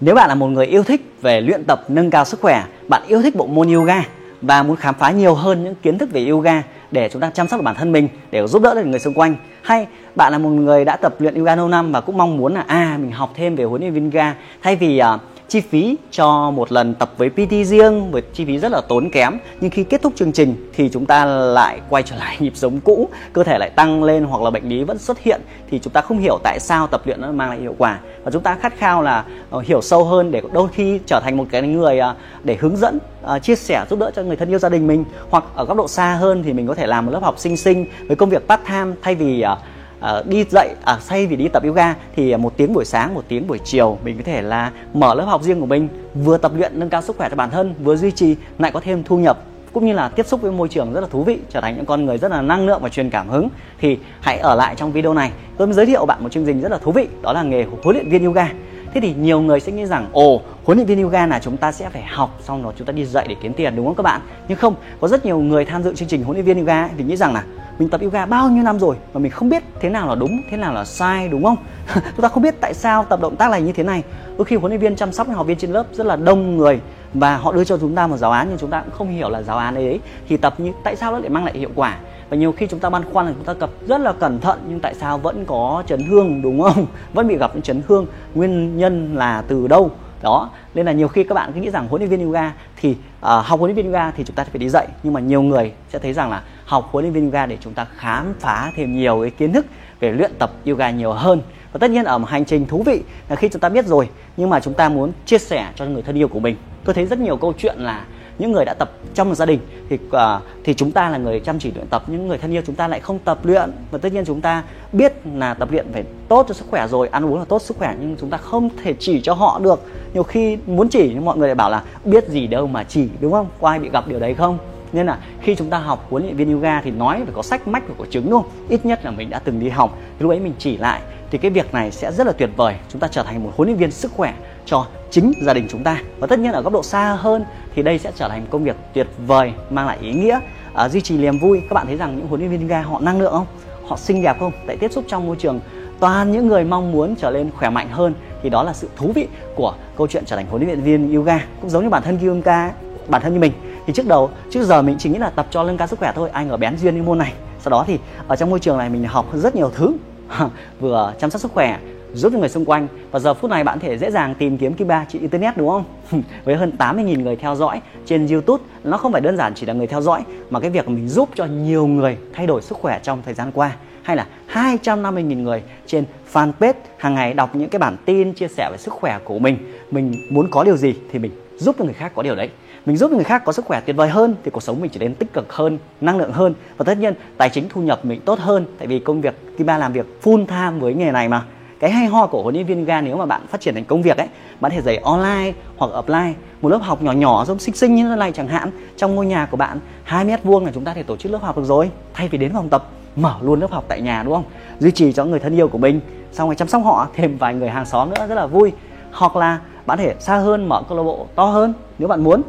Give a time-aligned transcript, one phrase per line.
[0.00, 3.02] Nếu bạn là một người yêu thích về luyện tập nâng cao sức khỏe, bạn
[3.06, 4.04] yêu thích bộ môn yoga
[4.42, 7.48] và muốn khám phá nhiều hơn những kiến thức về yoga để chúng ta chăm
[7.48, 9.36] sóc được bản thân mình để giúp đỡ được người xung quanh.
[9.62, 12.54] Hay bạn là một người đã tập luyện yoga lâu năm và cũng mong muốn
[12.54, 14.34] là à mình học thêm về huấn luyện viên yoga.
[14.62, 18.58] Thay vì uh, chi phí cho một lần tập với PT riêng với chi phí
[18.58, 19.38] rất là tốn kém.
[19.60, 22.80] Nhưng khi kết thúc chương trình thì chúng ta lại quay trở lại nhịp sống
[22.80, 25.40] cũ cơ thể lại tăng lên hoặc là bệnh lý vẫn xuất hiện
[25.70, 27.98] thì chúng ta không hiểu tại sao tập luyện nó mang lại hiệu quả.
[28.24, 29.24] Và chúng ta khát khao là
[29.56, 32.76] uh, hiểu sâu hơn để đôi khi trở thành một cái người uh, để hướng
[32.76, 32.98] dẫn
[33.34, 35.04] uh, chia sẻ giúp đỡ cho người thân yêu gia đình mình.
[35.30, 37.56] Hoặc ở góc độ xa hơn thì mình có thể làm một lớp học sinh
[37.56, 39.58] sinh với công việc part time thay vì uh,
[40.00, 43.14] uh, đi dậy à say vì đi tập yoga thì à, một tiếng buổi sáng
[43.14, 46.38] một tiếng buổi chiều mình có thể là mở lớp học riêng của mình vừa
[46.38, 49.02] tập luyện nâng cao sức khỏe cho bản thân vừa duy trì lại có thêm
[49.04, 49.38] thu nhập
[49.72, 51.86] cũng như là tiếp xúc với môi trường rất là thú vị trở thành những
[51.86, 53.48] con người rất là năng lượng và truyền cảm hứng.
[53.80, 56.60] Thì hãy ở lại trong video này tôi mới giới thiệu bạn một chương trình
[56.60, 58.48] rất là thú vị đó là nghề huấn luyện viên yoga.
[58.94, 61.72] Thế thì nhiều người sẽ nghĩ rằng ồ huấn luyện viên yoga là chúng ta
[61.72, 64.02] sẽ phải học xong rồi chúng ta đi dạy để kiếm tiền đúng không các
[64.02, 64.20] bạn?
[64.48, 67.04] Nhưng không có rất nhiều người tham dự chương trình huấn luyện viên yoga thì
[67.04, 67.44] nghĩ rằng là
[67.80, 70.42] mình tập yoga bao nhiêu năm rồi mà mình không biết thế nào là đúng,
[70.50, 71.56] thế nào là sai, đúng không?
[71.94, 74.02] Chúng ta không biết tại sao tập động tác này như thế này.
[74.36, 76.80] Đôi khi huấn luyện viên chăm sóc học viên trên lớp rất là đông người
[77.14, 79.28] và họ đưa cho chúng ta một giáo án nhưng chúng ta cũng không hiểu
[79.28, 81.96] là giáo án ấy thì tập như, tại sao nó lại mang lại hiệu quả?
[82.30, 84.58] Và nhiều khi chúng ta băn khoăn là chúng ta tập rất là cẩn thận
[84.68, 86.86] nhưng tại sao vẫn có chấn thương, đúng không?
[87.12, 88.06] Vẫn bị gặp những chấn thương.
[88.34, 89.90] Nguyên nhân là từ đâu?
[90.22, 92.90] Đó nên là nhiều khi các bạn cứ nghĩ rằng huấn luyện viên yoga thì
[92.90, 95.42] uh, học huấn luyện viên yoga thì chúng ta phải đi dạy nhưng mà nhiều
[95.42, 98.72] người sẽ thấy rằng là học huấn luyện viên yoga để chúng ta khám phá
[98.76, 99.66] thêm nhiều cái kiến thức
[100.00, 101.42] về luyện tập yoga nhiều hơn.
[101.72, 104.08] Và tất nhiên ở một hành trình thú vị là khi chúng ta biết rồi
[104.36, 106.56] nhưng mà chúng ta muốn chia sẻ cho người thân yêu của mình.
[106.84, 108.04] Tôi thấy rất nhiều câu chuyện là
[108.40, 110.20] những người đã tập trong một gia đình thì uh,
[110.64, 112.02] thì chúng ta là người chăm chỉ luyện tập.
[112.06, 113.70] Những người thân yêu chúng ta lại không tập luyện.
[113.90, 117.08] Và tất nhiên chúng ta biết là tập luyện phải tốt cho sức khỏe rồi
[117.08, 119.80] ăn uống là tốt sức khỏe nhưng chúng ta không thể chỉ cho họ được.
[120.14, 123.08] Nhiều khi muốn chỉ nhưng mọi người lại bảo là biết gì đâu mà chỉ
[123.20, 123.46] đúng không?
[123.60, 124.58] Có ai bị gặp điều đấy không?
[124.92, 127.68] Nên là khi chúng ta học huấn luyện viên yoga thì nói phải có sách
[127.68, 128.50] mách và có chứng đúng không?
[128.68, 131.00] Ít nhất là mình đã từng đi học thì lúc ấy mình chỉ lại.
[131.30, 132.74] Thì cái việc này sẽ rất là tuyệt vời.
[132.88, 134.34] Chúng ta trở thành một huấn luyện viên sức khỏe
[134.66, 136.02] cho chính gia đình chúng ta.
[136.18, 137.44] Và tất nhiên ở góc độ xa hơn
[137.74, 140.40] thì đây sẽ trở thành công việc tuyệt vời mang lại ý nghĩa
[140.74, 141.60] à, duy trì niềm vui.
[141.68, 143.46] Các bạn thấy rằng những huấn luyện viên yoga họ năng lượng không?
[143.88, 144.52] Họ xinh đẹp không?
[144.66, 145.60] Tại tiếp xúc trong môi trường
[146.00, 149.12] toàn những người mong muốn trở lên khỏe mạnh hơn thì đó là sự thú
[149.14, 152.18] vị của câu chuyện trở thành huấn luyện viên yoga cũng giống như bản thân
[152.28, 152.72] yoga
[153.08, 153.52] bản thân như mình.
[153.86, 156.12] Thì trước đầu trước giờ mình chỉ nghĩ là tập cho nâng cao sức khỏe
[156.14, 156.30] thôi.
[156.30, 157.32] Ai ngờ bén duyên với môn này.
[157.60, 157.98] Sau đó thì
[158.28, 159.92] ở trong môi trường này mình học rất nhiều thứ.
[160.80, 161.78] Vừa chăm sóc sức khỏe
[162.14, 162.88] giúp cho người xung quanh.
[163.10, 165.68] Và giờ phút này bạn có thể dễ dàng tìm kiếm Kiba trên internet đúng
[165.68, 165.84] không?
[166.44, 169.72] Với hơn 80.000 người theo dõi trên YouTube, nó không phải đơn giản chỉ là
[169.72, 173.00] người theo dõi mà cái việc mình giúp cho nhiều người thay đổi sức khỏe
[173.02, 173.76] trong thời gian qua.
[174.02, 178.68] Hay là 250.000 người trên fanpage hàng ngày đọc những cái bản tin chia sẻ
[178.70, 179.56] về sức khỏe của mình.
[179.90, 182.50] Mình muốn có điều gì thì mình giúp cho người khác có điều đấy.
[182.86, 185.00] Mình giúp người khác có sức khỏe tuyệt vời hơn thì cuộc sống mình trở
[185.00, 186.54] nên tích cực hơn năng lượng hơn.
[186.76, 188.66] Và tất nhiên tài chính thu nhập mình tốt hơn.
[188.78, 191.42] Tại vì công việc kiba làm việc full time với nghề này mà
[191.80, 194.02] cái hay ho của huấn luyện viên yoga nếu mà bạn phát triển thành công
[194.02, 194.28] việc ấy,
[194.60, 198.08] bạn thể dạy online hoặc offline một lớp học nhỏ nhỏ giống xinh xinh như
[198.08, 200.94] thế này chẳng hạn, trong ngôi nhà của bạn, hai mét vuông là chúng ta
[200.94, 201.90] thể tổ chức lớp học được rồi.
[202.14, 202.84] Thay vì đến phòng tập,
[203.16, 204.44] mở luôn lớp học tại nhà, đúng không?
[204.78, 206.00] Duy trì cho người thân yêu của mình,
[206.32, 208.72] xong rồi chăm sóc họ thêm vài người hàng xóm nữa, rất là vui.
[209.12, 212.42] Hoặc là bạn thể xa hơn, mở câu lạc bộ to hơn, nếu bạn muốn.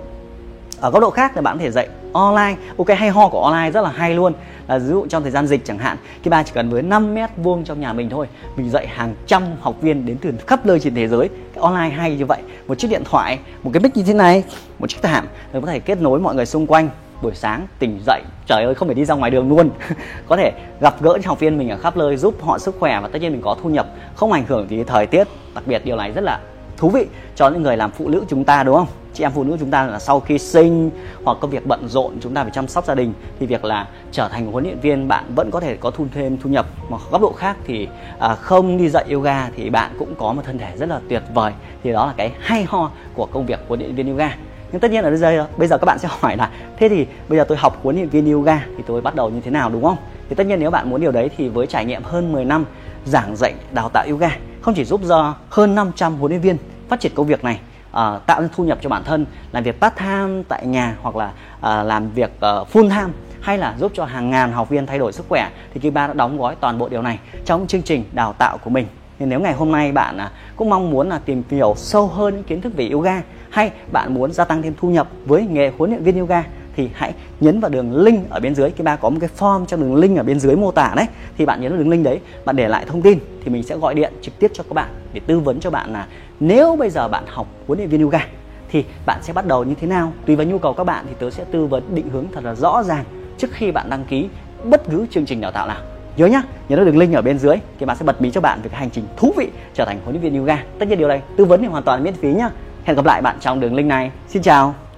[0.80, 2.56] Ở góc độ khác thì bạn có thể dạy online.
[2.78, 4.34] Ok, hay ho của online rất là hay luôn
[4.68, 7.16] là ví dụ trong thời gian dịch chẳng hạn, cái ba chỉ cần với 5
[7.16, 10.66] mét vuông trong nhà mình thôi, mình dạy hàng trăm học viên đến từ khắp
[10.66, 11.30] nơi trên thế giới.
[11.54, 14.44] Cái online hay như vậy, một chiếc điện thoại, một cái mic như thế này,
[14.80, 16.90] một chiếc thảm để có thể kết nối mọi người xung quanh.
[17.22, 19.70] Buổi sáng tỉnh dậy, trời ơi, không phải đi ra ngoài đường luôn.
[20.28, 20.52] Có thể
[20.82, 23.22] gặp gỡ những học viên mình ở khắp nơi, giúp họ sức khỏe và tất
[23.22, 25.28] nhiên mình có thu nhập, không ảnh hưởng gì thời tiết.
[25.56, 26.40] Đặc biệt điều này rất là
[26.78, 27.06] thú vị
[27.36, 28.88] cho những người làm phụ nữ chúng ta, đúng không?
[29.14, 30.92] Chị em phụ nữ chúng ta là sau khi sinh
[31.24, 33.88] hoặc công việc bận rộn chúng ta phải chăm sóc gia đình thì việc là
[34.12, 36.66] trở thành huấn luyện viên bạn vẫn có thể có thu thêm thu nhập.
[36.90, 37.88] Mà góc độ khác thì
[38.20, 41.24] à, không đi dạy yoga thì bạn cũng có một thân thể rất là tuyệt
[41.34, 41.54] vời.
[41.84, 44.36] Thì đó là cái hay ho của công việc huấn luyện viên yoga.
[44.72, 47.06] Nhưng tất nhiên ở bây giờ bây giờ các bạn sẽ hỏi là thế thì
[47.30, 49.69] bây giờ tôi học huấn luyện viên yoga thì tôi bắt đầu như thế nào
[49.69, 49.98] đúng không?
[50.30, 52.66] Thì tất nhiên nếu bạn muốn điều đấy thì với trải nghiệm hơn 10 năm
[53.06, 54.30] giảng dạy đào tạo yoga
[54.62, 56.57] không chỉ giúp cho hơn 500 huấn luyện viên
[56.90, 57.60] phát triển công việc này
[57.92, 61.16] Ờ, tạo ra thu nhập cho bản thân làm việc part time tại nhà hoặc
[61.16, 64.86] là uh, làm việc uh, full time hay là giúp cho hàng ngàn học viên
[64.86, 67.82] thay đổi sức khỏe thì Kiba đã đóng gói toàn bộ điều này trong chương
[67.82, 68.88] trình đào tạo của mình.
[69.20, 72.36] Nên nếu ngày hôm nay bạn uh, cũng mong muốn là tìm hiểu sâu hơn
[72.36, 75.72] những kiến thức về yoga hay bạn muốn gia tăng thêm thu nhập với nghề
[75.78, 76.44] huấn luyện viên yoga
[76.76, 78.72] thì hãy nhấn vào đường link ở bên dưới.
[78.72, 81.06] Cái ba có một cái form trong đường link ở bên dưới mô tả đấy.
[81.38, 83.78] Thì bạn nhấn vào đường link đấy bạn để lại thông tin thì mình sẽ
[83.78, 86.08] gọi điện trực tiếp cho các bạn để tư vấn cho bạn là
[86.42, 88.28] nếu bây giờ bạn học huấn luyện viên yoga,
[88.70, 90.14] thì bạn sẽ bắt đầu như thế nào?
[90.26, 92.56] Tùy vào nhu cầu các bạn thì tớ sẽ tư vấn định hướng thật là
[92.56, 93.04] rõ ràng
[93.38, 94.30] trước khi bạn đăng ký
[94.64, 95.78] bất cứ chương trình đào tạo nào.
[96.18, 98.42] Nhớ nhá, nhớ được đường link ở bên dưới thì bạn sẽ bật mí cho
[98.42, 100.64] bạn về cái hành trình thú vị trở thành huấn luyện viên yoga.
[100.80, 102.50] Tất nhiên điều này tư vấn thì hoàn toàn miễn phí nhá.
[102.84, 104.12] Hẹn gặp lại bạn trong đường link này.
[104.28, 104.91] Xin chào!